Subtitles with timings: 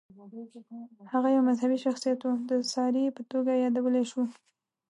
[1.13, 4.21] هغه یو مذهبي شخصیت و، د ساري په توګه یادولی شو.